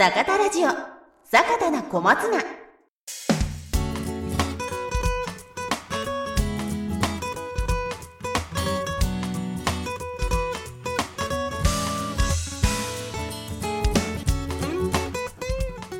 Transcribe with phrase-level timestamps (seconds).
[0.00, 0.70] 坂田ラジオ。
[1.24, 2.42] 坂田な小松菜。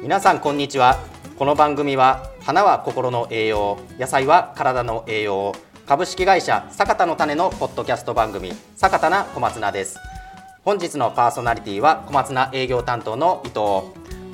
[0.03, 0.99] 皆さんこんにちは。
[1.39, 5.55] この番組は花は心の栄養野菜は体の栄養
[5.85, 9.99] 株式会社坂田の種のポッドキャスト番組坂田な小松菜です。
[10.63, 13.57] 本日のパーソナリティは小松菜営業担当の伊藤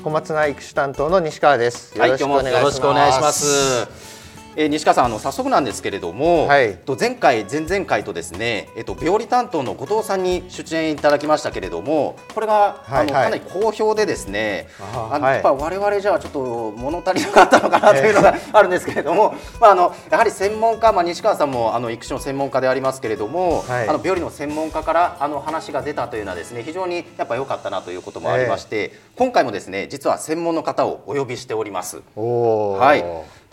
[0.02, 1.96] 小松菜育種担当の西川です。
[1.96, 3.30] はい、今日もよろしくお願いしま。
[3.30, 4.15] す。
[4.58, 6.76] えー、西川さん、あの早速なんですけれども、はい。
[6.78, 13.06] と前回、前々回とですね、えっと病理担当の後藤さんに出演いただきましたけれども、これが、あのはい。
[13.12, 15.34] はいかなり好評でですね、あのあーはい。
[15.34, 23.88] やっぱ我々じゃあちょっと物足りなかったのかなというのがあるんですけれども、 まああのやはり専門家、まあ西川さんもあの育種の専門家でありますけれども、はい。
[23.88, 32.00] あの病理の専門家からあの話が出たというのはですね、非常にやっぱ良かったなということもありまして、今回もですね、実は専門の方をお呼びしております。
[32.16, 33.04] はい。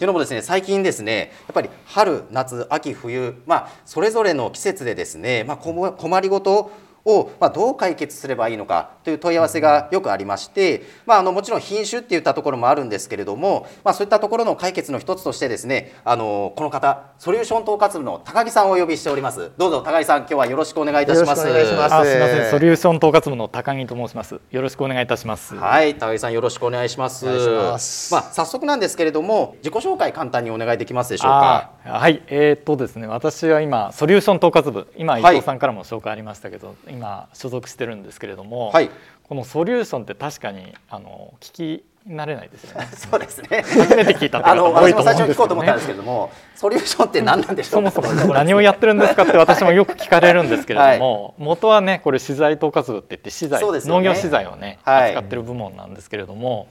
[0.03, 6.71] いうのもですね、最近ですね、やっぱり春、夏、秋、冬、まあそれぞれの季節でですね、まあ困りごと
[7.05, 19.51] をまあどう解決すればいいのかという問い合わせがよくありまして、まああのもちろん品種っていったところもあるんですけれども、まあそういったところの解決の一つとしてですね、あのこの方ソリューション統括部の高木さんをお呼びしております。
[19.57, 21.47] どうぞ高木さん今日はよろしくお願いいたします。
[21.47, 27.25] よろしくお願いしますあすみませんソリューション統括部の高木と申しますよろしくお願いいたしますはい、高木さんよろしくお願いします。
[27.25, 31.71] お願いしますまあ早速なんですけれども、自己紹介簡単にお願いできますでしょうか？
[31.83, 38.89] はいえー、っとですね私は今ソリューション統括部今伊はい藤さんからも紹介ありましたけど、今所属してるんですけれども、はい。
[39.23, 42.87] このソリューションって確かにあの聞き慣れないですよね。
[42.93, 43.63] そうですね。
[43.63, 48.03] 初めて聞いたってあの方も多い私も最初に聞と思うんですけどねこうと思ったんですけども、ソリューションって何なんでしょそうもか？
[48.03, 53.67] そも何をやってるんですかって私もよく聞かれるんですけれども、元はねこれ資材統括部って言って資材、ね。
[53.85, 55.09] 農業資材をね、はい。
[55.11, 56.67] 扱ってる部門なんですけれども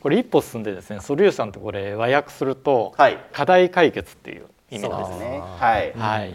[0.00, 3.18] これ一歩進んでですねソリューションってこれ和訳すると、はい。
[3.32, 5.18] 課題解決っていう意味そうなんです。
[5.18, 5.42] ですね。
[5.58, 5.92] はい。
[5.96, 6.34] はい、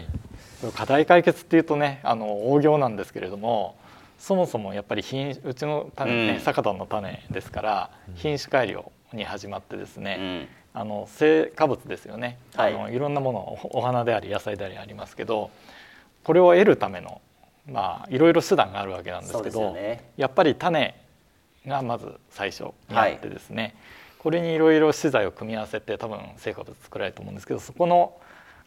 [0.70, 3.76] 課題解決っていうとねあの大行なんですけれども
[4.18, 6.40] そもそもやっぱり品うちの種ね、うん。
[6.40, 10.80] 酒田の種ですから品種改良に始まってですね、うん。
[10.80, 12.72] あの成果物ですよね、はい。
[12.72, 13.38] い、あのいろんなもの
[13.72, 15.50] おお花であり野菜でありありますけど
[16.22, 17.20] これを得るための
[17.68, 20.04] まあいろいろ手段があるわけなんですけどよね。
[20.16, 20.94] やっぱり種
[21.66, 23.74] がまず最初にあってですね、
[24.18, 28.14] これにいろいろ資材を組み合わせて多分成果物作られると思うんですけどそこの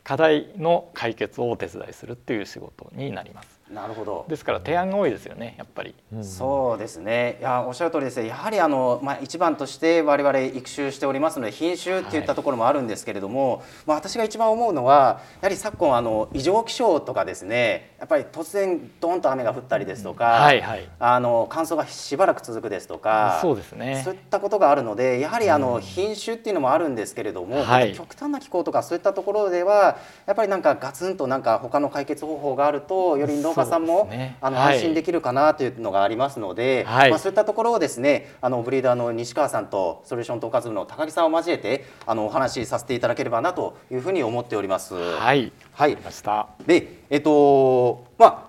[0.06, 3.55] 課題の解決をお手伝いするっていう仕事になります。
[3.72, 4.26] なるほど。
[4.30, 5.96] ですから提案が多いですよねやっぱり。
[6.22, 7.38] そうですね。
[7.40, 8.28] いやおっしゃる通りですね。
[8.28, 20.88] やはりあのまあ一番として我々育種しておりますので品種っていったところもあるんですけれども、まあ私が一番思うのはやはり昨今あの異常気象とかですね、やっぱり突然ドーンと雨が降ったりですとか、はいはい。
[21.00, 29.98] あの乾燥がしばらく続くですとか、そうですねそういったことがあるので、やはりあの品種っていうのもあるんですけれども、はい極端な気候とかそういったところでは
[30.28, 44.94] やっぱりなんかガツンとなんか他の解決方法があるとより農家さんも、ねあのはい安心できるかなというのがありますので、はいまあそういったところをですね、あのブリーダーの西川さんとソリューション統括部の高木さんを交えてあのお話しさせていただければなというふうに思っております。
[44.94, 45.52] はい。
[45.74, 46.48] はいわかりました。
[46.66, 48.46] で、えっと、まあ、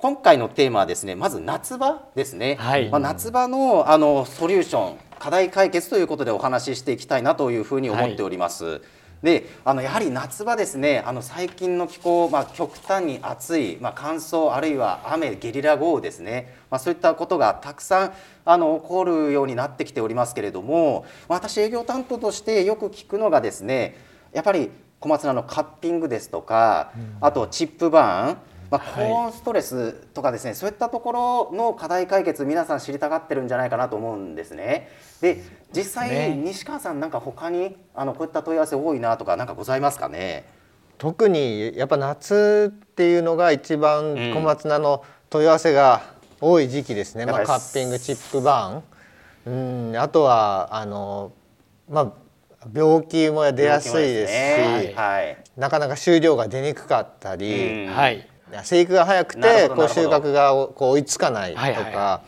[0.00, 2.56] 今回のテーマはですね、まず夏場ですね。
[2.58, 8.80] はいまあ、夏場の、あの、ソリューション、課題解決ということでお話ししていきたいなというふうに思っております。
[9.22, 16.54] で、あの、やはり夏場ですね、あの、最近の気候、まあ、極端に暑い、まあ、乾燥、あるいは雨、ゲリラ豪雨ですね。
[16.70, 18.12] まあ、そういったことがたくさん、
[18.46, 23.96] あの、起こるようになってきておりますけれども、私営業担当としてよく聞くのがですね、
[24.32, 24.70] やっぱり
[25.00, 28.36] 小松菜のカッピングですとか、あとチップバーン、
[28.70, 31.12] まあ、はい高温ストレスとかですね、そういったとこ
[31.50, 34.88] ろの課題解決皆さん知りたがってるんじゃないかなと思うんですね。
[35.20, 35.42] で
[35.72, 40.44] 実際、ね西川さんなんか他にあのこういった問い合わせ多いなとかなんかございますかね？
[40.98, 46.02] 特にやっぱ夏っていうのが一番うん小松菜の問い合わせが
[46.40, 47.26] 多い時期ですね。
[47.26, 51.32] まあやっぱりカッピング、チップバーン、うん、あとはあの
[51.88, 52.12] まあ
[52.74, 54.36] 病気も出やすいですし、
[54.88, 55.36] ねはい。
[55.56, 58.26] なかなか収量が出にくかったり、うんはい。
[58.64, 62.22] 生育が早くてこう収穫がこう追いつかないとはいはいはか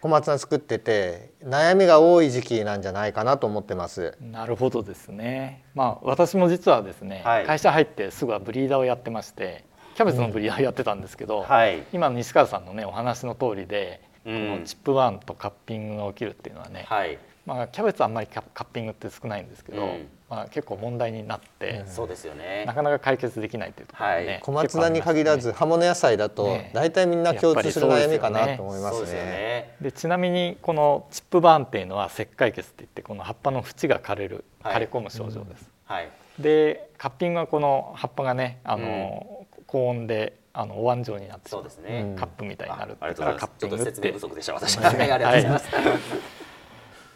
[0.00, 4.16] 小松菜作ってて悩みが多い時期なんじゃないかなと思ってます。
[4.20, 5.64] なるほどですね。
[5.74, 9.64] まあ私も実はですね、はい会社入ってすぐはブリーダーをやってまして、
[9.96, 11.82] キャベツのブリーダーをやってたんですけど、はい。
[11.92, 17.18] 今の西川さんのねお話の通りで、このチップバーンとカッピングが起きるっていうのはね、はい
[17.48, 20.08] まあ、キャベツはあんまりカッピングって少ないんですけど、うん。
[20.28, 22.64] まあ、結構問題になって、そうですよね。
[22.66, 24.40] なかなか解決できないというところがね、はい。
[24.42, 26.70] 小松菜に限らず葉物野菜だとね。
[26.74, 29.12] 大体みんな共通する悩みかなと思いますね。
[29.12, 29.76] ね。
[29.80, 34.76] でちなみにこのチップバーンっていうのは石灰血って言ってこの葉っぱの縁が枯れるはい。
[34.76, 35.70] 枯れ込む症状です。
[35.86, 36.10] はい。
[36.38, 42.16] でカッピングはこの葉っぱがねあの、高温であのお椀状になってしまそうですね、うん。
[42.16, 45.68] カップみたいになるうからカッピングって説明不足でした私は、はい、ありがとうございます、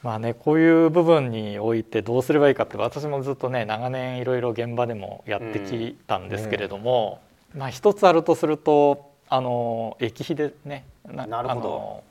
[0.02, 7.20] まあねこういう部分においてどうすればいいかって私もずっとね長年いろいろ現場でもやってきたんですけれども、
[7.54, 12.04] まあ一つあるとするとあの液肥でねななるほどあの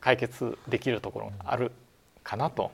[0.00, 1.72] 解決できるところがある
[2.22, 2.70] かなと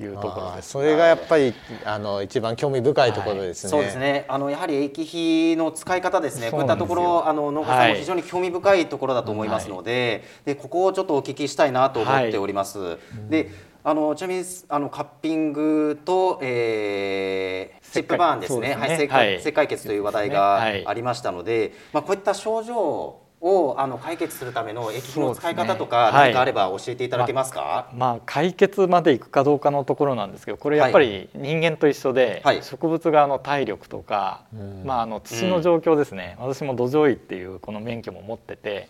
[0.00, 0.70] いうところです。
[0.70, 3.70] それがやっぱりあの一番興味深いところですね。
[3.70, 4.24] そうですね。
[4.28, 6.50] あのやはり液肥の使い方ですね。
[6.50, 12.98] こういったところあの農家さんはいも非常に興味深いところだと思いますので、でここをちょっとお聞きしたいなと思っております。
[13.30, 13.50] で、
[13.86, 18.68] あのちなみにあのカッピングと、えー、チップバーンですね。
[18.70, 19.34] ねはい、石はい。
[19.34, 20.86] 灰石灰血という話題はがい。
[20.86, 27.90] ありましたので、まあこういった症状をあの解決するための液肥の使い方とか何かあれば教えていただけますか？
[27.94, 34.44] まあ解決までいくかどうかのところなんですけどこれやっぱり人間と一緒で、はい植物側の体力とか、
[34.84, 38.88] まあ、あの土の状況ですね、私も土壌医っていうこの免許も持ってて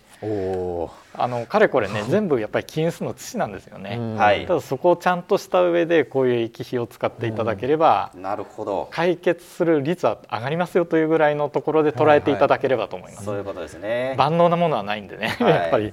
[1.16, 3.96] あのかれこれね 全部やっぱり均質の土なんですよね。
[3.98, 4.54] うんはいた。
[4.54, 8.88] だそこをちゃんとした上でこういう液肥を使っていただければ、なるほど。
[8.90, 13.24] 解決する率は上がりますよというぐらいのところで捉えていただければと思います。
[13.24, 14.14] そういうことですね。
[14.16, 15.52] 万能なものはないんでね、はい。
[15.52, 15.92] やっぱり。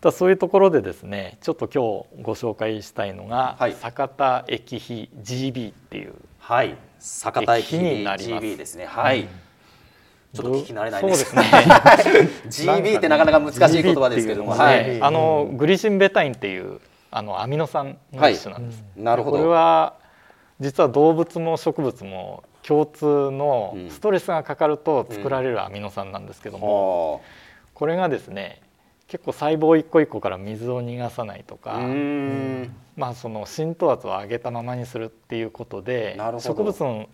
[0.00, 3.72] だそういうところでですねちょっと今日ご紹介したいのが、はい。
[3.74, 6.14] 酒田液肥 GB っていう。
[6.38, 8.44] はい、酒田駅駅になります。
[8.44, 8.86] GB ですね。
[8.86, 9.26] はい。
[10.32, 11.42] ちょっと聞き慣れないそうでですすね
[12.76, 15.02] GB ってなかなか難しい言葉ですけども、てはい。
[15.02, 16.80] あのグリシンベタインっていう
[17.10, 19.38] あのアミノ酸の一種なんです、なるほど。
[19.38, 19.94] これは
[20.60, 23.90] 実は動物も植物も共通のうん。
[23.90, 27.20] ストレスがかかると作られるアミノ酸なんですけども、は
[27.76, 28.62] これがですね
[29.06, 31.64] 結構細胞一個一個から水を逃がさないとあ。
[31.64, 32.74] か、うーん。
[32.96, 37.08] まあ、その浸透圧を上げたままにするっていうことでなるほど植物の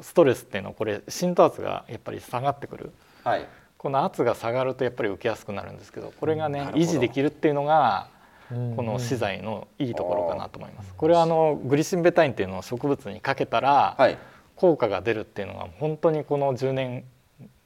[0.00, 3.46] ストレスっていうのはこれ浸透圧がやっぱり下がってくるはい。
[3.76, 10.94] この圧が下がるとやっぱり受けやすくなるんですけどこれがね維持できるっていうのがーこの資材のいいところかなと思います。
[10.94, 14.16] これはあのグリシンベタインっていうのを植物にかけたらはい。
[14.56, 17.04] 効果が出るっていうのが本当にこの10年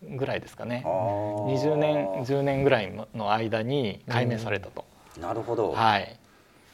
[0.03, 4.85] ぐらいですかねあー20年10年ぐらいの間に解明されたと。
[5.21, 5.73] なるほど。
[5.73, 6.19] はい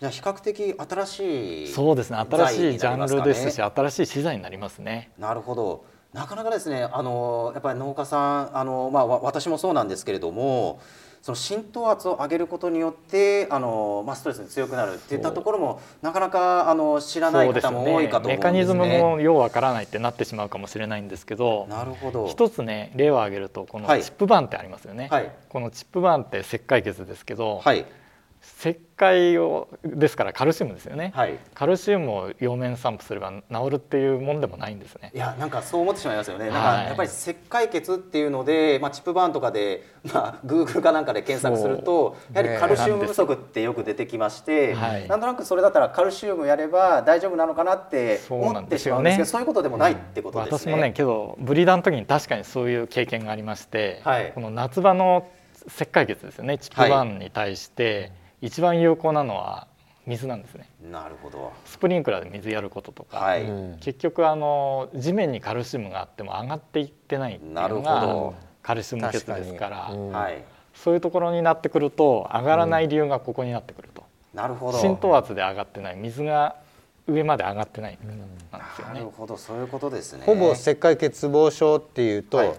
[0.00, 1.72] じゃあ比較的新しい。
[1.72, 5.10] そうですね新しいジャンルですし、新しい資材になりますね。
[5.18, 5.84] なるほど。
[6.12, 10.80] なかなかですね、あのやっぱり農家さん、あのまあわ私もそうなんですけれども、
[11.28, 18.36] その浸透圧を上げることによって、あのまあストレスに強くなるっていったところもなかなかあの知らない方も多いかと思うんですね。
[18.36, 22.28] メカニズムもようわからないってなってしまうかもしれないんですけどなるほど。
[22.28, 24.02] 一つね例を挙げるとこのはい。
[24.02, 25.30] チップバーンってありますよね、はい。
[25.50, 27.84] このチップバーンって石灰血ですけど、はい
[28.58, 31.38] 石灰をですからカルシウムですよね、はい。
[31.54, 35.12] カルシウムを両面散布すれば治るっていうもんでもないんですね。
[35.14, 36.46] いやなんかそう思ってしまいますよね。
[36.46, 45.06] なんかはいやっぱり石灰血っていうので、まあチップバーンとかで、 まあグーグルかなんかで検索すると、やはりカルシウム不足ってよく出てきまして、はい。
[45.06, 50.72] なんとなくそれだったらカルシウムやれば大丈夫なのかなって思ってしまうんですけど、そういうことでもないってことですね。
[50.72, 54.32] 私もねけどブリーダーの時に確かにそういう経験がありまして、はい。
[54.34, 55.28] この夏場の
[55.68, 56.58] 石灰血ですよね。
[56.58, 59.66] チップバーンに対して一番有効なのは
[60.06, 61.52] 水なんですねなるほど。
[61.66, 63.44] スプリンクラーで水やることとか、はい。
[63.44, 70.42] うん結局あの地面にカルシウムがあっても上がっていってないっていうなるほのがどカルシウム血ですから、うんはい。
[70.74, 74.78] そういうところになってくると上がらない理由がここになってくると、なるほど。
[74.78, 76.56] 浸透圧で上がってない水が
[77.06, 79.10] 上まで上がってないなんですよねなる。
[79.10, 80.22] ほど、そういうことですね。
[80.24, 82.52] ほぼ石灰欠乏症っていうと、はい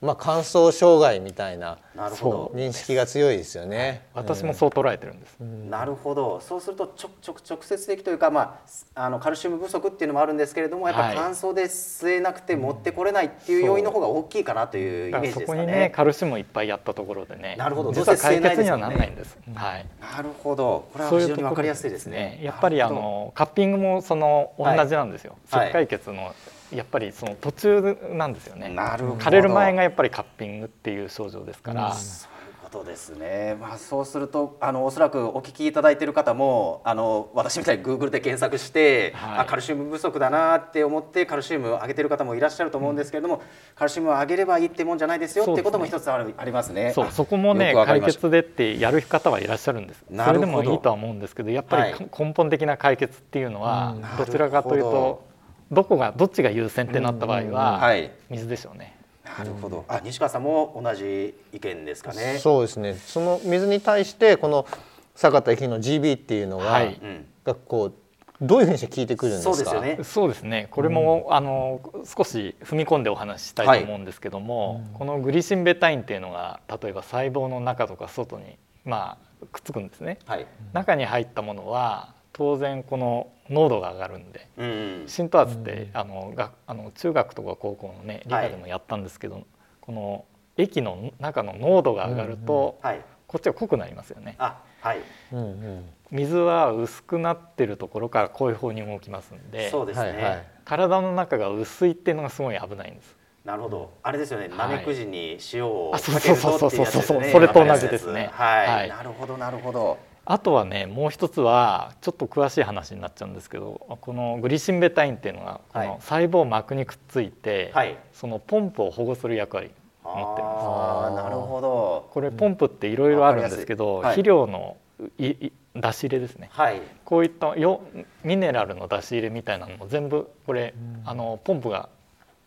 [0.00, 2.52] まあ乾燥障害みたいななるほど。
[2.54, 4.06] 認識が強いですよね。
[4.14, 5.38] 私もそう捉えてるんです。
[5.40, 8.60] なるほどそうするとちょちょ直接的というか、ま
[8.94, 15.46] あ、あのカルシウム不足っていうのもあるんですけれどもやっぱはい乾燥で吸えなくて持ってこれないっていう要因の方が大きいかなというイメージですかね。
[15.46, 19.36] そこにねカルシウムをいっぱいやったところでねなるほど実はどうせ吸え解決にはならないんです。
[19.54, 19.86] はい。
[20.00, 22.40] なるほどこれは非常にわかりやすいですね。
[22.42, 25.36] やっぱりあのカッピングもその同じなんですよ。
[25.50, 26.34] はい石灰血の
[26.72, 28.68] やっぱりその途中なんですよね。
[28.68, 29.16] なるほど。
[29.16, 33.56] 枯れる前がやっぱりカッピングっていう症状ですから、そういうこほどですね。
[33.60, 43.40] まあそうするとあのおそらくお聞きいただいている方もあの私みたいに Google で検索して、はい、あカルシウム不足だなって思ってカルシウムを上げてる方もいらっしゃると思うんですけれども、うん、
[43.74, 46.92] カルシウムを上げればいいってもんじゃないですよっていうことも一つある、ね、ありますね。
[46.92, 50.04] そうそこもね解決でってやる方はいらっしゃるんです。
[50.10, 55.35] それでもいいとは思うんですけど、やっぱり根本的な解決っていうのは、どちらかというと
[55.70, 57.92] どこがどっちが優先ってなった場合は
[58.30, 58.96] 水でしょうね。
[59.38, 59.84] なるほど。
[59.88, 62.38] あ、西川さんも同じ意見ですかね。
[62.38, 62.94] そうですね。
[62.94, 64.66] その水に対してこの
[65.14, 67.00] 坂田駅の GB っていうのは、はい、
[67.44, 67.92] がこう
[68.40, 69.54] どういうふうにして聞いてくるんですか？
[69.54, 69.98] そうですよね。
[70.04, 70.68] そうですね。
[70.70, 80.18] これも、うん、あの少し踏み込んでお話ししたいと思うんですけども、はい、このグリシンベタインっていうのが例えば細胞の中とか外にまあくっつくんですね。
[80.26, 89.44] はい、中に入ったものは当然この濃度が上がるんで、うん、浸透圧って、あのがあの中学とか高校のね理科でもやったんですけど、はい、
[89.80, 90.24] この
[90.58, 94.36] 液の中の濃度が上がると、うんうん、こっちは濃くなりますよね。
[94.38, 94.58] は
[94.94, 94.98] い、
[95.32, 103.16] うんうん、水は薄くなってるところからこういう方に動きますんでそうですね、体の中が薄いっていうのがすごい危ないんです。
[103.46, 103.92] なるほど。
[104.02, 104.48] あれですよね。
[104.48, 107.30] ナメクジに塩をかけるとっていうやつですね。
[107.32, 108.28] それと同じですね。
[108.32, 108.88] はい。
[108.88, 109.98] なるほどなるほど。
[110.28, 119.70] あとはねもう一つはちょっと詳しい話になっちゃうんですけどこのグリシンベタインっていうのがこの細胞膜にくっついて、はい、そのポンプを保護する役割
[120.02, 120.66] を持ってます。
[120.66, 122.08] あなるほど。
[122.10, 124.76] これポンプっていろいろあるんですけど、はい、肥料の
[125.18, 127.82] いい出し入れですね、はい、こういったよ
[128.24, 131.88] ミネラルの出し入れみたいなのも全部これ、あのポンプが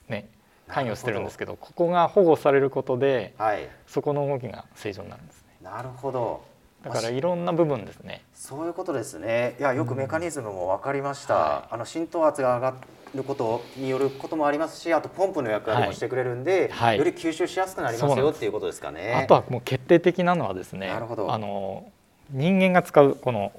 [0.10, 0.28] ね
[0.68, 1.56] 関与してるんですけど。
[1.56, 5.48] ここが保護されることで、はい、そこの動きが正常になるんですね。
[5.64, 6.49] なるほど
[6.84, 8.22] だからいろんな部分ですね。
[8.34, 9.56] そういうことですね。
[9.60, 11.34] いやよくメカニズムも分かりました。
[11.36, 12.74] うんはい、あの浸透圧が上が
[13.16, 19.22] ることによることもありますし、あとポンプの役割もしてくれるんで、はい、より吸収しやすくなりますよっていうことですかね。
[19.24, 20.88] あとはもう決定的なのはですね。
[20.88, 21.34] なるほど。
[21.34, 21.86] あの
[22.32, 23.52] 人間が使うこの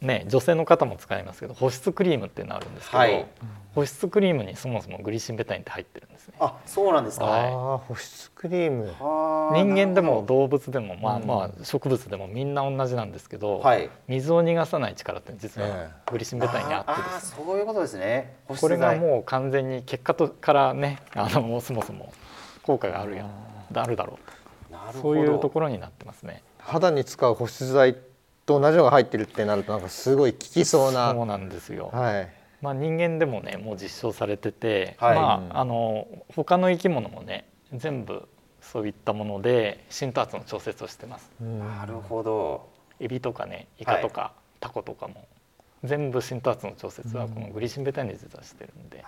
[0.00, 3.26] ね女性の方も使いますけど保湿クリームっていうのあるんですけど、はい、
[3.74, 6.34] 保湿クリームにそもそもグリシンベタインって入ってるんですね。
[6.40, 7.24] あ、そうなんですか。
[7.24, 7.52] はい、
[7.86, 8.92] 保湿クリーム。
[9.54, 17.44] 人間でも動物でもまあまあ植物でもみんな同じなんですけど、はい、水を逃がさない力って実はグリシンベタインにあってですね。
[17.44, 18.36] そういうことですね。
[18.46, 22.12] これがもう完全に結果とからね、あのそもそも
[22.62, 23.26] 効果があるや
[23.74, 24.98] あるだろうと。
[25.00, 26.42] そういうところになってますね。
[26.58, 27.96] 肌に使う保湿剤
[28.48, 31.12] と同じのが入ってるってなるとなんかすごい効きそうな。
[31.12, 31.90] そうなんですよ。
[31.92, 32.28] はい。
[32.62, 38.26] まあ、人間でもねもう実証されてて、はい、まあ、あの他の生き物もね全部
[38.60, 41.30] そういったもので浸透圧の調節をしてます。
[41.40, 42.68] なるほど。
[43.00, 45.28] エビとかねイカとか、はい、タコとかも
[45.84, 49.04] 全部浸透圧の調節はこのグリシンベタインで実はしてるんで、ね、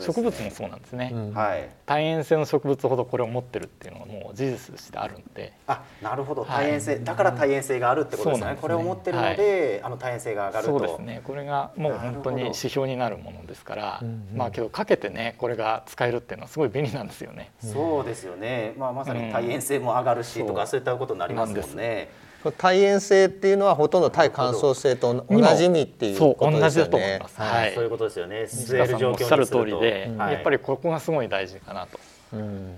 [0.00, 5.52] 植物もそうなんですね、うん、はい、耐塩性の植物ほどこれを持ってるっていうのがもう事実としてあるんで。
[5.66, 6.44] あなるほど。
[6.44, 10.78] 耐塩性、はい、だから耐塩性があるってことですね、ね、これを持ってるので、はい、あの耐塩性が上がると。
[10.78, 11.20] そうですね。
[11.24, 14.02] これがもう本当に指標になるものですから
[14.34, 22.08] まあけどかけてねこれが使えるっていうのはすごい便利なんですよね、そうですよね、まあ、まさに耐塩性も上がるしとか、そういったことになりますもんね。
[22.56, 27.20] 耐塩性っていうのはほとんど耐乾燥性と同じ意味っていうことですよね。
[27.34, 28.42] はい、そういうことですよね。
[28.44, 31.98] 吸える状況におっしゃる通りで、やっぱりここがすごい大事かなと。
[32.32, 32.68] うん、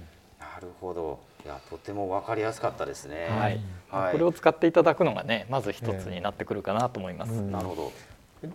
[0.40, 1.18] なるほど。
[1.44, 3.28] いやとても分かりやすかったですね。
[3.30, 3.60] はい。
[3.90, 7.30] はい、これを使っていただくのがね、まず一つになってくるかなと思います。
[7.30, 7.92] なるほど。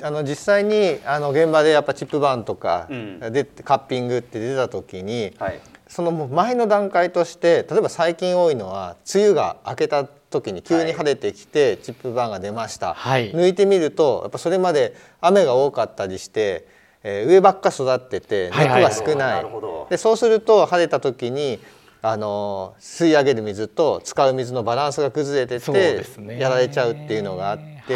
[0.02, 16.68] あの実際にあの現場でやっぱチップバーンとかで、カッピングって出た時に、はい、その前の段階として例えば最近多いのは梅雨が明けた時に急に晴れてきてチップバーンが出ました、はい、抜いてみるとやっぱそれまで雨が多かったりして、
[17.04, 19.46] えー、上ばっか育ってて根っこが少ない,、
[19.90, 21.60] でそうすると晴れた時に
[22.02, 26.06] あの吸い上げる水と使う水のバランスが崩れてて、
[26.38, 27.96] やられちゃうっていうのがあって、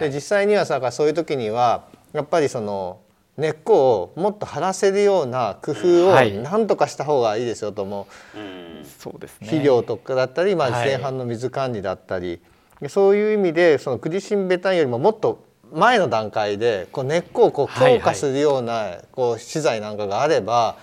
[0.00, 3.00] で実際にはさそういう時にはやっぱりその
[3.36, 12.40] 根っこをもっと張らせるような工夫を何とかした方がいいですよと思う、そうですね、肥料とかだったり、まあ、前半の水管理だったり、
[12.80, 20.76] はい、そういう意味でそのクリシンベタンよりももっと前の段階でこう根っこをこう強化するようなこう資材なんかがあれば、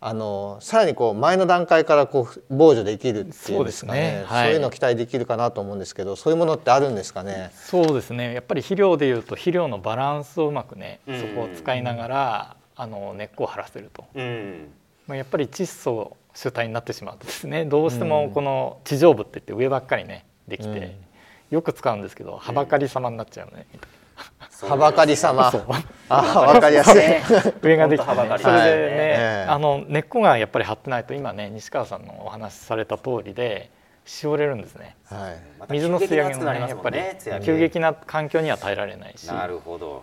[0.00, 4.24] あのさらにこう前の段階からこう防除できるっていうんですかね、ね。
[4.26, 7.50] はい、そういうのを期待できるかなと思うんですけどそういうものってあるんですかね？
[7.54, 8.32] そうですね。
[8.34, 14.68] やっぱり肥料でいうと肥料のバランスをうまくね、そこを使いながら、あの根っこを張らせると、うん、
[15.08, 20.92] まあ、やっぱり窒素主体になってしまうとですねどうしてもこの地上部っていって上ばっかりねできて、うん、
[21.50, 23.97] よく使うんですけどはばかり様になっちゃうねみたいな。
[24.62, 25.52] はばかり様。
[26.08, 27.02] あ、わかりやすい。
[27.62, 33.70] 上ができて、ね、それでね、あの根っこがやっぱり張ってないと今ね西川さんのお話しされた通りで
[34.04, 35.36] しおれるんですね、は
[35.68, 37.00] い、水の吸い上げもねやっぱり
[37.44, 39.26] 急激な環境には耐えられないし。
[39.26, 40.02] なるほど。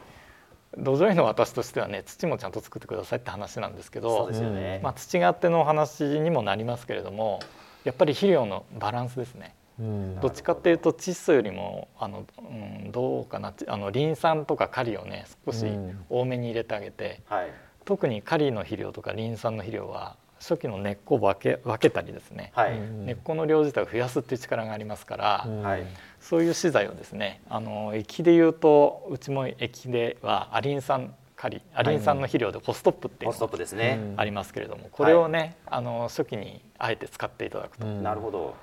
[0.78, 7.40] 土壌医の私としてはね土もちゃんと作ってくださいって話なんですけどそうですよね、まあ、土があってのお話にもなりますけれども
[7.86, 9.56] やっぱり肥料のバランスですね。
[9.80, 15.66] うん、どっちかっていうと窒素よりもあの、うん、どうかなあのリン酸とかカリをね少し
[16.10, 17.52] 多めに入れてあげて、うんはい、
[17.84, 25.84] 特にカリの肥料とかリン酸の肥料は初期の根っこを分け分けたりですね、はい、根っこの量自体を増やすっていう力がありますから、はい、
[26.20, 37.86] そういう資材をですねあの液でいうとうちも液ではアリン酸カリアリン酸の肥料でホストップっていうのがありますけれども、これをねあの初期にあえて使っていただくと。
[37.86, 38.56] なるほど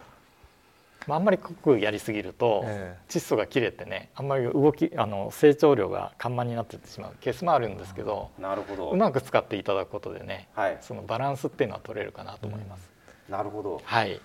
[1.07, 2.65] まあ、あんまり濃くやりすぎると
[3.09, 8.91] 窒素が切れてねあんまり動きあの成長量が緩慢になってってしまうケースもあるんですけどなるほど。
[8.91, 12.91] うまく使っていただくことでね、はい、そのバランスっていうのは取れるかなと思います。
[13.29, 14.21] うん、なるほど、はい。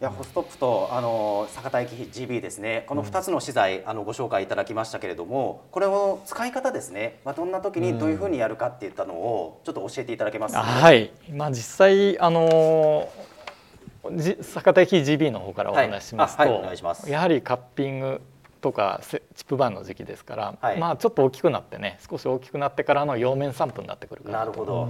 [0.00, 2.84] いやホストップとあの酒田駅 GB ですね。
[2.88, 13.08] この2つの資材、うん、あのご紹介いただきましたけれどもこれを使い方ですね、まあ、どんな時にどういうふうにやるかっていったのをちょっと教えていただけますか、ね、はい、まあ、実際あの
[14.42, 18.20] 酒田駅 GB の方からお話ししますと、はいはい、やはりカッピング
[18.60, 24.88] とかチップバンの時期ですから、はい、まあちょっと大きくなってね少し大きくなってからの陽面散布になってくるかななるほど。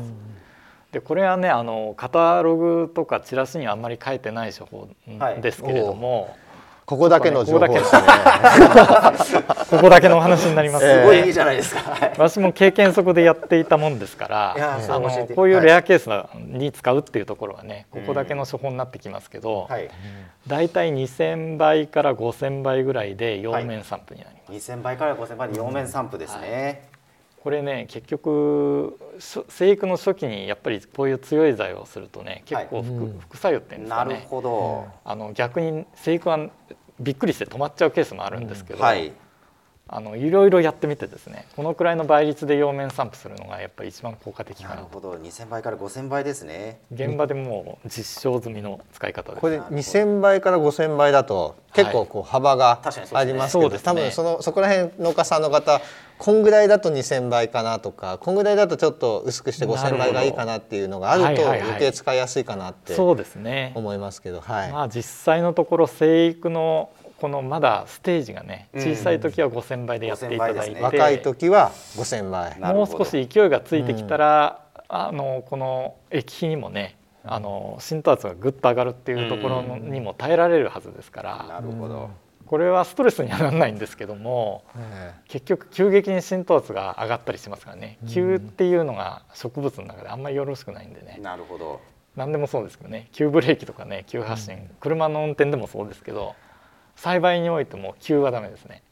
[0.93, 4.89] でこれはねあのカタログとかチラシにはあんまり書いてない処方
[5.41, 6.37] ですけれども、
[6.87, 8.03] ここだけの情報ですね。
[9.71, 11.81] ここだけのお話になります、すごいいいじゃないですか。
[12.01, 19.69] 私も経験則でやっていたもんですから、あのこういうレアケースに使うっていうところはね、ここだけの処方になってきますけど、
[20.47, 20.69] だい。
[20.69, 24.73] たい2000倍から5000倍ぐらいで陽面散布になります。
[24.73, 26.83] 2000倍から5000倍で陽面散布ですね。
[27.45, 34.15] これね結局生育の初期にやっぱりこういう強い剤をするとね結構副はい、副作用っていうんですかね。
[34.15, 34.89] なるほど。
[35.05, 36.49] あの逆に生育は
[36.99, 38.85] びっくりして止まっちゃうケースもあるんですけど、うん。
[38.85, 39.13] はい、
[39.87, 44.75] あのいろいろやってみてですねこのくらいの倍率で葉面散布するのがやっぱり一番効果的かな。
[44.77, 45.13] なるほど。
[45.13, 46.79] 2000倍から5000倍ですね。
[46.93, 49.41] 現場でもう実証済みの使い方です。
[49.41, 52.81] これ2000倍から5000倍だと結構こう幅が
[53.13, 55.83] ありますけど、はい、多分そのそこら辺農家さんの方
[56.17, 66.91] こんぐらいだと2,000倍かなとかこんぐらいだとちょっと薄くして5,000倍がいいかなっていうのがあると余計使いやすいかなって思いますけど、はい、まあ、実際のところ生育の
[67.21, 72.75] このまだステージがね小さい時は5,000倍でやっていただいて、ね、若い時は5,000倍。
[72.75, 81.47] もう少し勢いがついてきたら、うん、あのこの液肥にもねあの浸透圧がぐっと上がるっていうところにも耐えられるはずですから。
[81.49, 82.11] なるほど。
[82.47, 84.65] これはストレスにはならないんですけども、
[85.29, 91.19] 結局急激に浸透圧が上がったりしますからね、急っていうのが植物の中であんまりよろしくないんでね。
[91.23, 91.81] なるほど。
[92.17, 93.09] 何でもそうですけどね。
[93.13, 96.35] 急ブレーキとかね急発進、車の運転でもそうですけど
[96.97, 98.83] 栽培においても急はダメですね、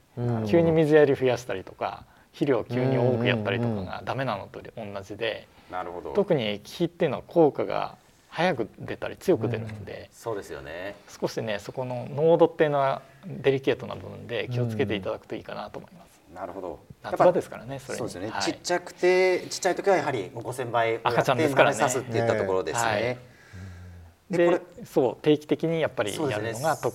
[0.47, 7.97] 急に水やり増やしたりとか肥料を急に多くやったりとかがダメなのと同じで、なるほど特に液肥っていうのは効果が
[8.29, 16.13] 早く出たり強く出るんで、そうですよね少しねそこの濃度っていうのはデリケートな部分で気をつけていただくといいかなと思います。
[16.35, 16.81] なるほど。
[17.03, 17.79] 夏場ですからね。
[17.79, 21.89] そそうですね、はい、ちっちゃくてちっちゃい時はやはり五千倍赤ちゃんですからね。
[21.91, 23.19] すっていったところですね。
[24.31, 26.95] で、はい、そう定期的にやっぱりやるのがと、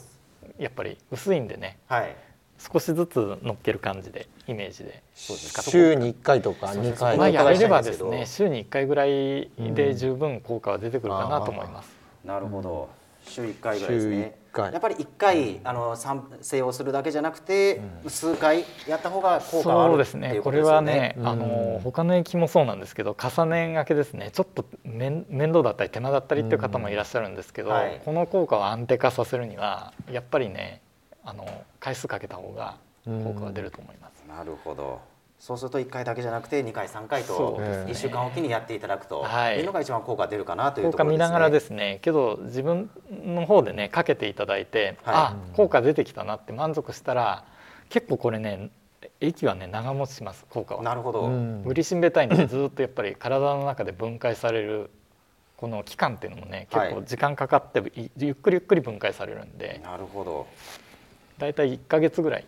[0.57, 1.77] やっぱり薄いんでね。
[1.87, 2.15] はい。
[2.59, 11.95] 少しずつ乗っける感じでイメージで週に1回とか2回まあやれればですね週に1回ぐらいで十分効果は出てくるかなと思います。
[12.25, 12.89] なるほど。
[13.23, 14.35] 週1回ぐらいですね。
[14.65, 20.41] やっぱり1回あの産生をするだけじゃなくて、数回やった方が効果があるそうですね。
[20.43, 24.31] これはね、あの他の液もそうなんですけど重ねがけですね。
[24.31, 30.81] ちょっと面面倒だったり手間だったりっていう方もいらっしゃるんですけど、はい、この効果を安定化させるにはやっぱりね
[31.23, 31.45] あの
[31.79, 34.23] 回数かけた方が効果が出ると思います。
[34.27, 35.16] なるほど。
[35.39, 41.19] そうすると1回だけじゃなくて2回3回と1週間おきにやっていただくというのが一番効果出るかなというところですね。
[41.19, 42.89] 効果見ながらですねけど自分
[43.23, 47.45] の方でねかけていただいて、はい、あ効果出てきたなって満足したら
[47.89, 48.71] 結構これね
[49.21, 50.83] 液はね長持ちします効果は。
[50.83, 51.29] なるほど。
[51.65, 54.89] グリシンベタインってずっとやっぱり体の中で分解される
[55.55, 59.81] この期間っていうのもね結構時間かかって、ゆっくりゆっくり分解されるんで。
[59.83, 60.47] なるほど。
[61.37, 62.45] だいたい1か月ぐらい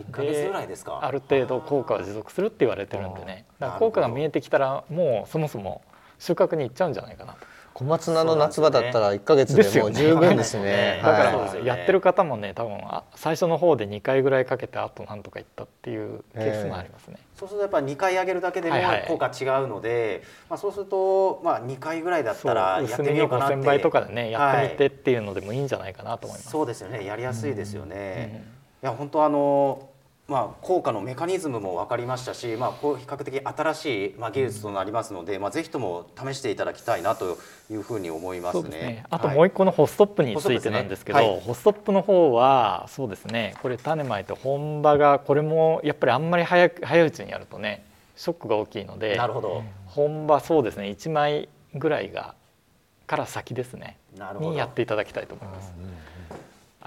[0.00, 1.00] 1ヶ月ぐらいですか。
[1.02, 3.44] ある程度効果は持続するって言われてるんでね。
[3.58, 5.82] だから効果が見えてきたらもうそもそも
[6.18, 7.38] 収穫にいっちゃうんじゃないかなと。
[7.78, 11.00] 小松菜の夏場だったら1か月でもう十分ですね。
[11.00, 12.80] だから、やってる方もね多分
[13.14, 17.18] 最初の方で2回ぐらいかけてあとなんとかいったっていうケースもありますね。
[17.36, 23.54] そうするとやっぱり2回上げるだけでも効果違うので、はいはい、まあそうするとまあ2回ぐらいだったらやってみようかなって。
[23.54, 26.50] 5000倍とかでねやってみてっていうのでもいいんじゃないかなと思います。
[26.50, 27.04] そうですよね。
[27.04, 28.44] やりやすいですよね。
[28.82, 29.87] うん、いや本当あの
[30.28, 37.38] まあ、効果のメカニズムも分かりましたし、まあ、こう比較的新しい、まあ、技術となりますので、まあ、ぜひとも試していただきたいなと
[37.70, 38.62] いうふうに思いますね。
[38.64, 39.04] すね。
[39.08, 43.54] あともう一個のホストップについてなんですけど、はい、ホストップの方はそうですね。
[43.62, 49.64] これ種まいて本場がこれもやっぱりあんまり早く早いうちにやるとねショックが大きいのでなるほど。
[49.86, 50.88] 本場そうですね。
[50.90, 52.34] 1枚ぐらいが
[53.06, 53.96] から先ですね。
[54.40, 55.72] にやっていただきたいと思います。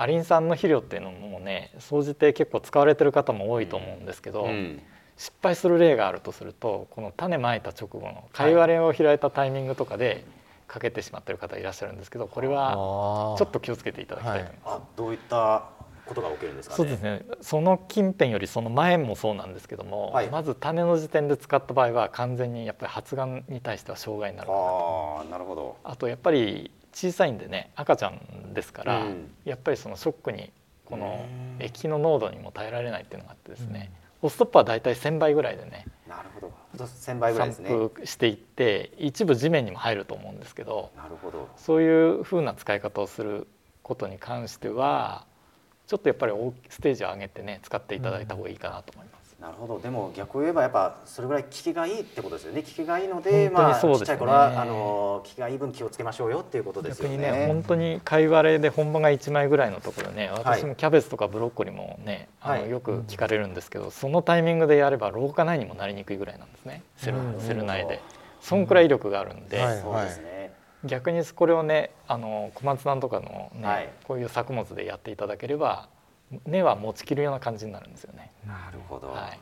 [0.02, 4.82] アリン酸の肥料っていうのもね総じて結構使われてる方も多いと思うんですけど、うん、
[5.16, 10.26] 失敗する例があるとするとこの種まいた直後の貝割れを開いたタイミングとかで
[10.68, 14.74] かけてしまってる方いらっしゃるんですけどこれはちょっと気をつけていただきたいと思います。
[14.74, 15.70] はい、どういった
[16.08, 25.20] ことが起きるんですか、ね、そうですねその近辺よりその前もそうなんですけども、はい、まず種の時点で使った場合は完全にやっぱり発芽に対しては障害になるかなと。
[25.22, 25.78] あなるほど。
[25.84, 30.52] あとやっぱり小さいんでね赤ちゃんですから、うん、やっぱりそのショックに
[30.86, 31.26] この
[31.60, 36.54] 液の濃度にも耐えられないっていうのがあってですね、うん、ホストップは大体1,000倍ぐらいでねなるほど。
[36.76, 37.70] 1,000倍ぐらいですね。
[37.70, 41.48] 散布していって一部地面にも入ると思うんですけどなるほど。
[41.56, 43.48] そういうふうな使い方をする
[43.84, 45.26] ことに関しては
[45.88, 46.34] ちょっとやっぱり
[46.70, 49.21] ステージを上げてね使っていただいた方がいいかなと思います。
[49.42, 49.80] なるほど。
[49.80, 52.62] でも逆を言えばやっぱそれぐらい効きがいいってことですよね。
[52.62, 57.18] 効きがいいのでまあちっちゃい頃はあの効きがいい分気をつけましょうよっていうことですよね。
[57.18, 66.84] ね本当に貝割れで本葉が1枚ぐらいのところね私もキャベツとかブロッコリーもね、はい、あのよく聞かれるんですけど、そのタイミングでやれば老化苗にもなりにくいぐらいなんですね。
[66.98, 68.00] セル,、セル内で。
[68.42, 70.54] そんくらい威力があるんで、そうですね。
[70.84, 75.90] 逆にこれをねあの小松菜とかのね、はい、こういう作物でやっていただければ
[76.46, 78.31] 根は持ちきるような感じになるんですよね。
[78.48, 79.40] なるほど、はい。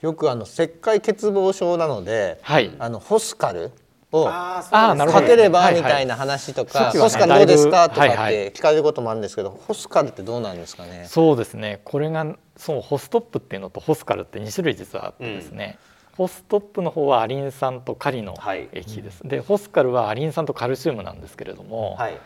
[0.00, 3.72] よくあの石灰欠乏症なので、はい、あのホスカル
[4.12, 7.88] をかければみたいな話とか、ホスカルどうですか？
[7.88, 11.06] とかって聞かれることもあるんですけど、ホスカルってどうなんですかね？
[11.08, 11.80] そうですね。
[11.84, 15.78] これがそうホストップっていうのとホスカルって2種類実はあってですね。
[16.10, 18.34] うん、ホストップの方はアリン酸とカリの
[18.72, 19.22] 液です。
[19.22, 22.20] はい、でホスカルはアリン酸とカルシウムなんですけれども、はい、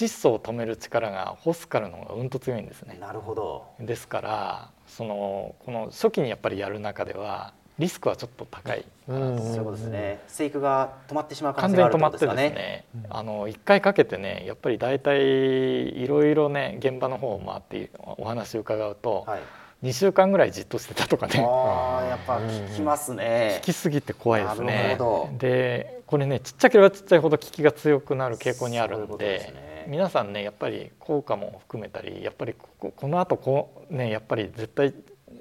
[0.00, 2.96] 窒素を止める力がホスカルの方がうんと強いんですね。
[2.98, 3.66] なるほど。
[3.78, 10.20] ですからそのこの初期にやっぱりやる中ではリスクはちょっと高い、うん、そういうことですね。
[10.26, 12.50] 生育が止まってしまう可能性があるってことですかね。
[12.50, 19.24] ねあの一回かけてねやっぱり大体いろいろね現場の方を回ってお話を伺うと。
[19.26, 19.40] はい
[19.82, 24.98] 2週間ぐらいじっとしてたとかねあやっぱ聞きますね聞きすぎて怖いですね
[25.38, 34.92] でこれねちっちゃければちっちゃいほど効きが強くなる傾向にあるんで皆さんねやっぱり効果も含めたりやっぱりここのあとこうねやっぱり絶対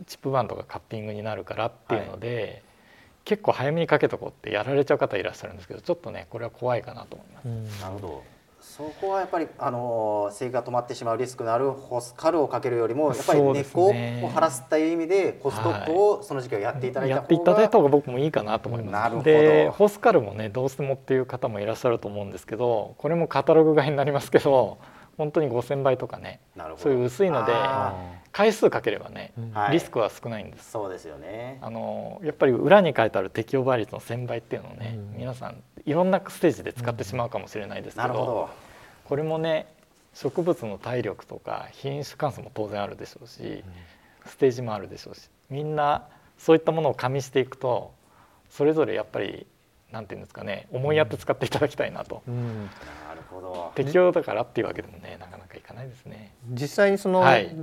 [0.07, 2.61] チップバンとかカッピングになるからっていうので、はい、
[3.25, 7.81] 結構早めにかけとこうってやられちゃう方いらっしゃるんですけどちょっとねこれは怖いかなと思います。
[7.81, 8.23] なるほど
[8.79, 18.91] そこはやっぱりあの生育が止まってしまうリスクのあるホスカルをかけるよりもやっぱり根っこを晴らすという意味でホストップをその時期はやっていただいた方が、はい、やっていただいた方が僕もいいかなと思います。
[18.93, 19.23] なるほど。
[19.23, 24.77] でホスカルもねどうしてもっていう方もいらっしゃると思うんですけどこれもカタログ買いになりますけど
[25.17, 26.39] 本当に5,000倍とかね
[26.77, 27.51] そういう薄いので
[28.31, 29.33] 回数かければね、
[29.73, 30.71] リスクは少ないんです。
[30.71, 31.57] そうですよね。
[31.61, 38.49] あのやっぱり裏に書いてある適用倍率の1,000倍っていうのをね、うん、皆さんいろんなステージで使ってしまうかもしれないですけど,、ど
[39.09, 39.67] これもね
[40.13, 43.63] 植物の体力とか品種関数も当然あるでしょうし、
[44.25, 47.93] ステージもあるでしょうしみんなそういったものを加味していくと
[48.49, 49.47] それぞれやっぱり
[49.91, 52.21] なんていうんですかね思いやって使っていただきたいなと。
[52.27, 52.69] うん。
[53.29, 53.71] ほど。
[53.75, 56.33] 適用だからっていうわけでもねなかなかいかないですね。
[56.49, 57.55] 実際にその、はい、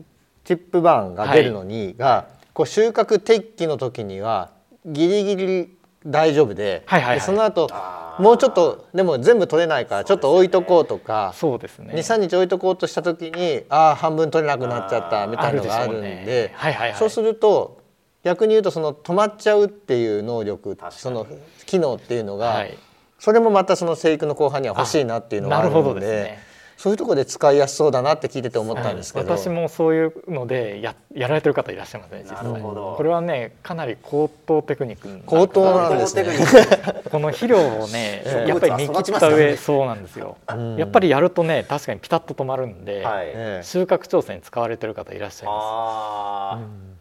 [0.45, 4.51] チップバーンが出るのにが、はい、こう収穫適期の時には
[4.85, 5.76] ギリギリ
[6.07, 7.69] 大丈夫ではいはいはい、でその後
[8.19, 11.93] もうちょっとでも全部取れないからちょっと置いとこうとかそうですね。
[11.95, 16.53] 23日置いとこうとした時にああ半分取れなくなっちゃったみたいなのがあるんで、ね。
[16.55, 17.83] はいはいはい、そうすると
[18.25, 21.27] 逆に言うとその止まっちゃうっていう能力その
[21.67, 22.79] 機能っていうのが、はい。
[23.19, 26.39] それもまたその生育の後半には欲しいなっていうのがあるので。
[26.77, 32.45] ね、そういうところで使いやすそうだなって聞いてて思ったんですけど、私もそういうのでややられてる方いらっしゃいますね実際。
[32.61, 36.25] これはねかなり高等テクニック高等なんですね。
[37.11, 40.37] この肥料をね やっぱり見切った上、そうなんですよ、
[40.77, 43.27] やっぱりやるとね確かにピタッと止まるんで、はい、
[43.65, 46.61] 収穫調整に使われてる方いらっしゃいま
[46.93, 46.96] す、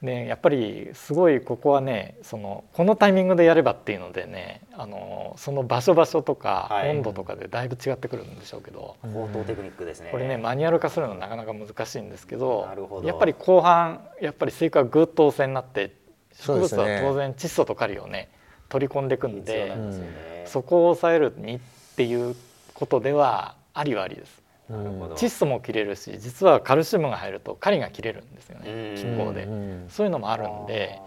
[0.00, 10.10] ね、やっぱりすごいここはねそのこのタイミングでやればっていうのでねあのその場所場所とか温度とかでだいぶ違ってくるんでしょうけど、高等テクニックですね。
[10.12, 12.68] これねマニュアル化するのなかなか難しいんですけど
[13.02, 15.96] やっぱり後半やっぱり生育がぐっと汚染になって
[16.32, 18.28] 植物は当然窒素とカリをね
[18.68, 21.60] 取り込んでいくんで、ね、そこを抑えるにっ
[21.96, 22.36] ていう
[22.74, 24.47] ことではありはありです。
[24.70, 29.48] 窒素も切れるし実はカルシウムが入るとカリが切れるんですよね気候で。
[29.88, 31.00] そういうのもあるんで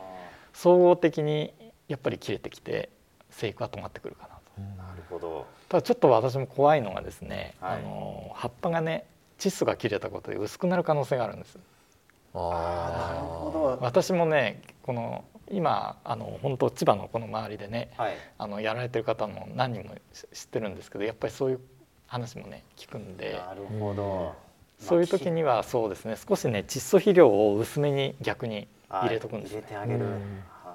[0.53, 1.53] 総合的に
[1.87, 2.89] やっぱり切れてきて
[3.29, 4.81] 生育は止まってくるかなと。
[4.83, 5.45] なるほど。
[5.69, 9.05] ただちょっと私も怖いのがですね、はい、あの葉っぱがね
[9.37, 11.57] 窒素が切れたことで薄くなる可能性があるんです。
[12.33, 13.77] あなるほど。
[13.81, 19.95] 私もねこの今あの本当千葉のこの周りでね、はい、あのやられてる方も何人も
[20.33, 21.59] 知ってるんですけどやっぱりそういう
[22.11, 23.41] 話もね聞くんで。
[23.47, 24.35] なるほど。
[24.77, 26.17] そういう時にはそうですね。
[26.17, 30.05] 少しね窒素肥料を薄めに逆に入れとくんです、ね、入れてあげる、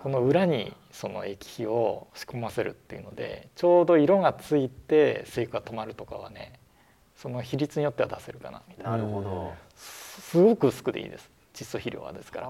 [0.03, 6.59] この裏にその液肥を仕込ませるっていうのでちょうど色がついて生育が止まるとかはね
[7.19, 8.91] その比率によっては出せるかなみたいな。
[8.93, 9.53] なるほど。
[9.77, 11.29] すごく薄くでいいです。
[11.53, 12.47] 窒素肥料はですから。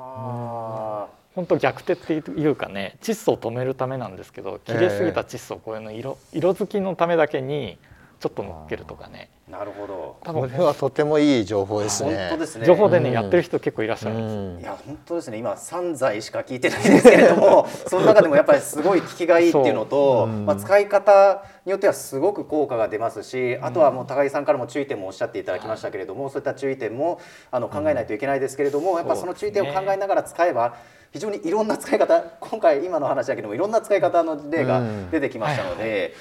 [1.35, 7.79] 本当逆手っていうかね窒素を止めるためなんですけど切れすぎた窒素をこういうの色色づきのためだけに
[8.27, 9.31] ちょっと乗っけるとかね。
[9.49, 10.17] なるほど。
[10.25, 12.17] 多分これはとてもいい情報ですね。
[12.31, 12.67] 本当ですね。
[12.67, 15.39] 情報でね、うん、やってる人結構いらっしゃるんです、うん、いや本当ですね。
[15.39, 20.29] 今散財しか聞いてないんですけれども その中でもやっぱりすごい効きがいいっていうのと、う。
[20.29, 27.21] ん、まあ、使い方によってはすごく効果が出ますしあとはもう高木さんからも注意点もおっしゃっていただきましたけれども、そういった注意点も
[27.53, 30.75] あの考えないといけないですけれども、やっぱその注意点を考えながら使えば
[31.13, 36.15] 非常にいろんな使い方今回今の話だけどもいろんな使い方の例が出てきましたので、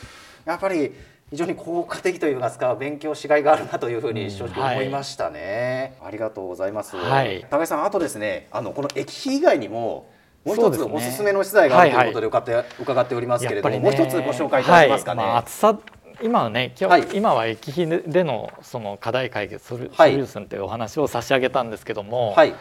[0.46, 0.94] やっぱり
[1.31, 10.07] 非常に効果的といいますか勉強しがいがあるなというふうに正直思いましたね、はい、ありがとうございます、はい、高井さんあとですねあのこの液肥以外にも
[10.45, 15.31] もう一つおすすめの資材があるということで伺って,、はいはい、伺っておりますけれども、ね、もう一つご紹介いただけますかね、はい。
[15.31, 15.79] まあ、厚さ
[16.21, 22.53] 今はね今日、はい、今は液肥でのその課題解決ソリューションというお話を差し上げたんですけども、はい、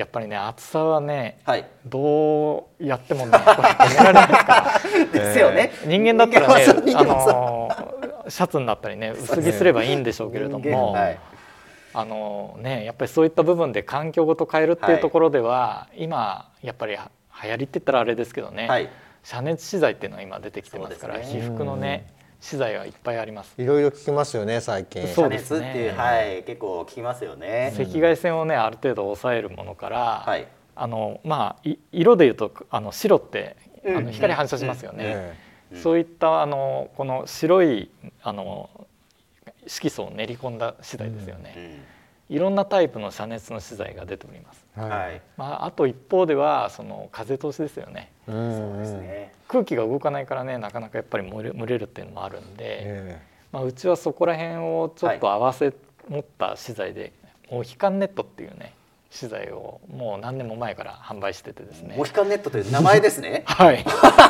[0.00, 5.04] やっぱりね厚さはね、はい、どうやってもねこれ止められないですから。
[5.12, 7.68] ですよね、えー、人間だったらねあの
[8.26, 11.18] シャツになったりね薄着すればいいんでしょうけれども、はい、
[11.92, 18.88] あのねやっぱりそういった部分で環境ごと変えるっていうところでは、はい、今やっぱり流行りって言ったらあれですけどね、はい、
[19.22, 22.06] 遮熱資材っていうのは今出てきてますから、ね、被服のね
[22.40, 23.54] 資材はいっぱいあります。
[23.58, 25.06] いろいろ聞きますよね最近。
[25.08, 25.92] そうですね。
[25.96, 27.72] はい、結構聞きますよね。
[27.78, 35.38] 赤外線をねある程度抑えるものから、はい、あのまあ色でいうとあの白ってあの光反射しますよね。
[35.74, 37.90] そういったあのこの白い
[38.22, 38.70] あの
[39.66, 41.84] 色素を練り込んだ資材ですよね、
[42.30, 44.64] いろんなタイプの遮熱の資材が出ております。
[44.76, 45.20] はい。
[45.36, 48.12] まああと一方ではその風通しですよね。
[48.24, 48.36] そう
[48.78, 49.32] ですね。
[49.48, 53.18] 空気が動かないからねなかなかやっぱり蒸れ蒸れるっていうのもあるんで、
[53.50, 55.74] まあうちはそこら辺をちょっと合わせ
[56.08, 57.12] 持った資材で、
[57.50, 58.74] モヒカンネットっていうね
[59.10, 61.94] 資材をもう何年も前から販売しててですね。
[61.96, 63.42] モヒカンネットという名前ですね。
[63.46, 63.84] はい。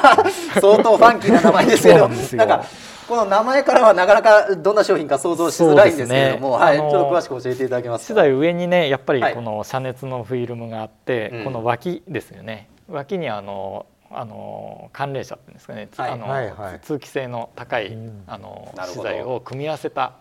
[0.61, 2.65] 相当ファンキーな名前ですけどなんか
[3.07, 12.69] この名前からはなかなかどんな商品か想像しづらいんですけれども、ね、はい、ちょっと詳しく教えていただけます資材上にねやっぱりこの遮熱のフィルムがあって、はい、この脇ですよね。
[12.89, 20.15] 脇にあのあの寒冷車っていうんですかね、はい、あの、はいはい、通気性の高い、うん、あの資材を組み合わせた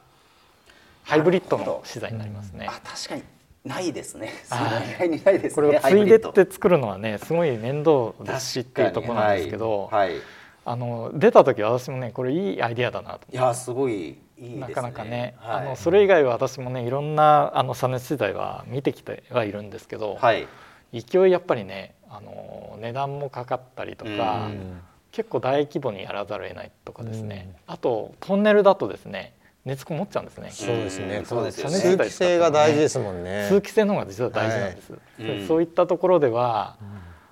[1.04, 2.68] ハイブリッドの資材になりますね。
[2.70, 3.24] あ確かに
[3.70, 4.34] ないですね。
[4.48, 5.50] 意外にないですね。
[5.52, 10.22] これをついでって作るのはね、すごい面倒だしっていうところなんですけど、はい、はい、
[10.66, 13.20] あの出た時私もね、これいいアイディアだなと。
[13.32, 20.48] いやすごいいい、ね、なかなかね、はい、あのそれ以外は私もね、いろんなあの遮熱資材は見てきてはいるんですけど、はい、
[20.92, 24.50] 勢いやっぱりね、あの値段もかかったりとか、
[25.12, 27.54] 結構大規模にやらざるを得ないとかですね。
[27.68, 29.34] あとトンネルだとですね。
[29.66, 30.50] 熱こもっちゃうんですね。
[30.52, 31.24] そうですね。
[31.26, 31.70] そうですね。
[31.70, 33.48] 通気性が大事ですもんね。
[33.50, 34.94] 通気性の方が実は大事なんです。
[34.94, 34.98] は
[35.44, 36.78] い、そういったところでは、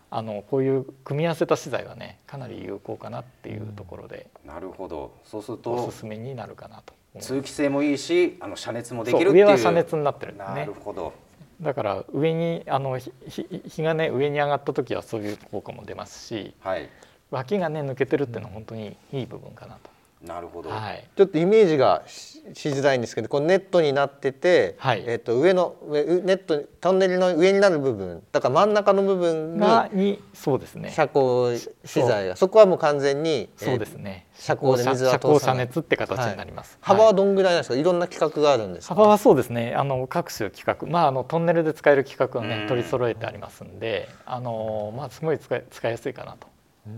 [0.09, 5.13] あのこういう組み合わせた資材はねかなり有効かなっていうところで、なるほど。
[5.23, 6.93] そうするとおすすめになるかなと。
[7.19, 10.55] 通気性もいいし、あの遮熱もできる上は遮熱になってるんですね。
[10.55, 11.13] なるほど。
[11.61, 16.87] だから上にあの日がね上に上がった時はそういう効果も出ますし、はい、
[17.31, 19.89] 脇がね抜けてるっていうのは本当にいい部分かなと。
[20.25, 29.60] なるほど、はい、ちょっとイメージがしづらいんですけどこのネットになってて、はい、えー、と上のネットトンネルの上になる部分だから真ん中の部分
[29.93, 30.89] にそうですね。
[30.89, 35.39] 遮光資材がそこはもう完全にそうですね、遮光で水は通さない。
[35.39, 37.75] 遮熱って形になります、はい、幅はどんぐらいなんですか？
[37.75, 37.84] い。
[37.84, 39.75] ろんな規格があるんです幅はそうですね。
[39.75, 46.47] あの各種規格まああのトンネルで使える規格をね取り揃えてありますんであのまあすごい使い使いやすいかなと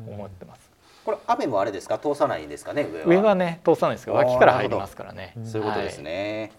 [0.08, 0.69] 思ってます。
[1.06, 1.98] これ雨もあれですか？
[1.98, 2.84] 通さないんですかね？
[2.84, 3.06] 上は。
[3.08, 5.34] 上はね通さないですけど脇から入りますからね。
[5.46, 6.52] そういうことですね、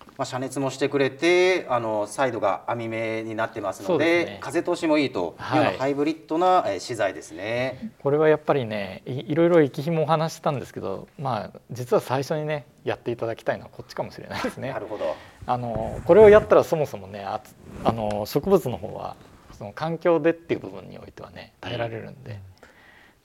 [0.00, 14.70] はい、まあ、遮熱もしてくれてあのサイドが網目になってますので、ね、風通しもいいというようなハイブリッドな資材ですね、はい、これはやっぱりねいろいろ液費もお話したんですけどまあ実は最初にねやっていただきたいのはこっちかもしれないですね。
[14.72, 15.16] なるほど。
[15.46, 17.40] あのこれをやったらそもそもねあ
[17.84, 19.16] あの植物の方は
[19.56, 22.40] その環境でっていう部分においてはね耐えられるんで、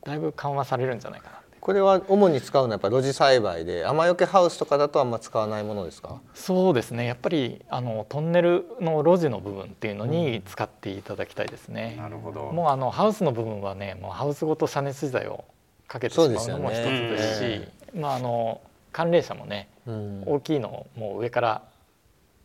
[0.05, 6.21] だいぶ緩和されるんじゃないかなこれは主に使うのはやっぱ露地栽培で雨よけハウスとかだとあんま使わないものですか？
[6.35, 7.07] そうですね。
[7.07, 12.51] やっぱりあのトンネルの路地の部分っていうのに使っていただきたいですね、うん、なるほど。
[12.51, 15.43] もうあのハウスの部分はねもうハウスごと遮熱資材を
[15.87, 21.63] かけてしまうのも一つですし、ねまああの寒冷車もね、うん、大きいのをもう上から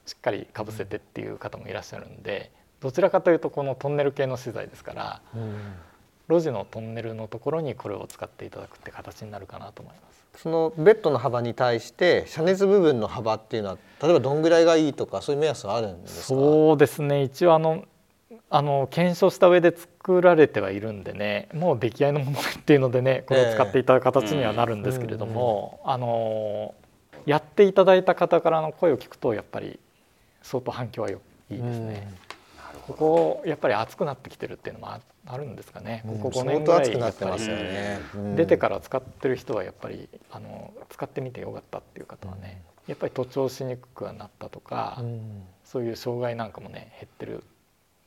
[0.07, 5.55] しっかりかぶせてっていう方もいらっしゃるんでどちらかというとこのトンネル系の資材ですから、うん
[6.31, 10.43] 路地のトンネルのところにこれを使っていただくって形になるかなと思います。
[10.43, 16.23] そのベッドの幅に対して遮熱部分の幅っていうのは例えばどんぐらいがいいとかそういう目安はあるんですか？
[16.29, 17.85] そうですね一応あの
[18.49, 26.75] あの検証した上で作られてはいるんでねもう出来合いのものっていうのでねこれを使っていただく形にはなるんですけれども、あの
[27.27, 29.79] やっていただいた方からの声を聞くとやっぱり
[30.43, 31.15] 相当反響はい
[31.51, 32.09] いですね。
[32.87, 38.01] ここやっぱり暑くなってきてるっていうのもああるんですかね、ここ5年ぐらいやっぱり、ね、
[38.37, 45.03] 出てから使ってる人はやっぱりあの使ってみてよかったっていう方はね、やっぱり徒長しにくくなったとか、
[45.65, 47.45] そういう障害なんかもね減ってる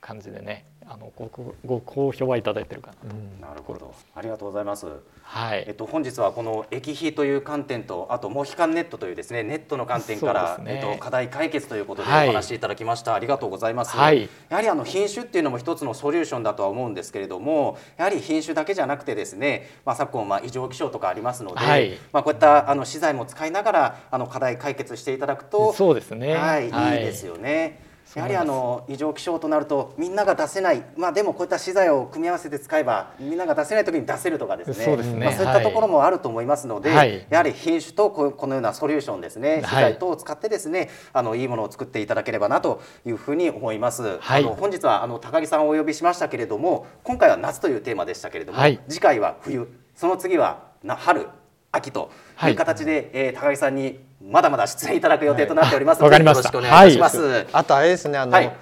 [0.00, 1.30] 感じでねあのご
[1.64, 3.94] ご好評はいただいてるかなと、うん、なるほど。
[4.14, 4.86] ありがとうございます。
[5.22, 5.64] はい。
[5.66, 26.34] えっと本日はこの液費という観点とあとモヒカンネットというですねネットの観点から、ね、えっと課題解決ということでお話しいただきました、はい、ありがとうございます、はい、やはりあの品種っていうのも一つのソリューションだとは思うんですけれどもやはり品種だけじゃなくてですねまあ昨今まあ異常気象とかありますので、はい、まあこういったあの資材も使いながらあの課題解決していただくとそうですね。
[26.34, 27.93] はい、いいですよね。
[28.14, 30.82] やはりあの異常気象となるとみんなが出せない。
[30.96, 34.84] まあでもこういった資材を組み合わせて使えばみんなが出せない時に出せるとかですね。
[34.84, 39.62] そうですね、まあ、そういったところもあると思いますので、はい、やはり品種とこのようなソリューションですね。
[39.64, 44.18] 資材等を使ってですね、あのいいものを作っていただければなというふうに思います。
[44.20, 49.66] はい、あの本日はあの高木さんをお呼びしましたけれども今回は夏というテーマでしたけれども、はい、次回は冬。
[49.94, 51.28] その次は春
[51.74, 52.10] 秋と
[52.46, 57.20] いう形で、はい、えー、高木さんにまだまだ出演いただく予定となっておりますので、はい、よろしくお願いします。
[57.20, 58.52] はい、あとあれですねあの、はい、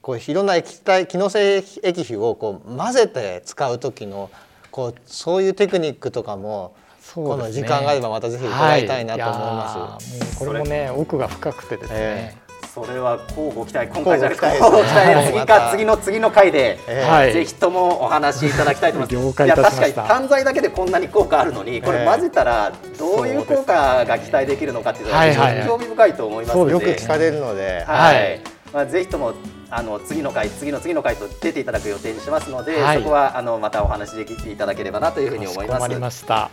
[0.00, 4.30] こういろんな液体機能性液肥をこう混ぜて使う時の
[4.70, 6.74] こうそういうテクニックとかも
[7.14, 10.08] この時間があればまたぜひ伺いたいなと思います。
[10.08, 11.96] はい、これもね奥が深くてですね。
[11.98, 16.78] えーそれは交互期待今回じゃなくて交互期待次か次の次の回で、
[17.08, 19.44] はい、ぜひともお話しいただきたいと思います。
[19.44, 28.40] いや確かに単材だけでこんなに効果あるのにこれ混ぜたらどういう効果が期待できるのかっていうのは非常に興味深いと思いますので、よく聞かれるので、はい、
[28.72, 29.34] まあぜひとも
[29.70, 35.98] あの次の回次の次の回と出ていただく予定にしますので、はい、そこはあのまたお話できていただければなというふうに思います。
[35.98, 36.50] ました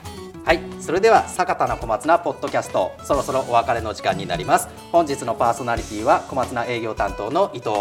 [0.48, 4.70] はいそれでは坂田の小松菜ポッドキャストそろそろお別れの時間になります。
[4.94, 7.72] 本日のパーソナリティは小松菜営業担当の伊藤。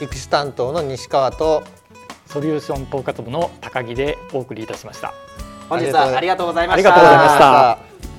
[0.00, 1.62] 育種担当の西川と
[2.26, 5.14] ソリューション統括部の高木でお送りいたしました。
[5.68, 6.92] 本日はありがとうございました。
[6.92, 8.17] ありがとうございました